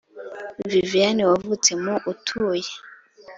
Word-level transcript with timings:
Viviane 0.69 1.23
wavutse 1.31 1.71
mu 1.83 1.93
utuye 2.11 2.71